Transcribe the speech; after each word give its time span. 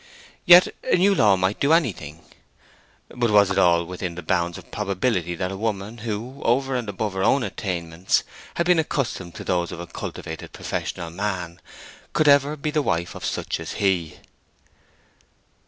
Yet 0.45 0.69
a 0.83 0.95
new 0.95 1.13
law 1.13 1.35
might 1.35 1.59
do 1.59 1.71
anything. 1.73 2.23
But 3.09 3.29
was 3.29 3.49
it 3.51 3.59
at 3.59 3.59
all 3.59 3.85
within 3.85 4.15
the 4.15 4.23
bounds 4.23 4.57
of 4.57 4.71
probability 4.71 5.35
that 5.35 5.51
a 5.51 5.55
woman 5.55 5.99
who, 5.99 6.41
over 6.43 6.75
and 6.75 6.89
above 6.89 7.13
her 7.13 7.21
own 7.23 7.43
attainments, 7.43 8.23
had 8.55 8.65
been 8.65 8.79
accustomed 8.79 9.35
to 9.35 9.43
those 9.43 9.71
of 9.71 9.79
a 9.79 9.85
cultivated 9.85 10.53
professional 10.53 11.11
man, 11.11 11.61
could 12.13 12.27
ever 12.27 12.55
be 12.55 12.71
the 12.71 12.81
wife 12.81 13.13
of 13.13 13.23
such 13.23 13.59
as 13.59 13.73
he? 13.73 14.17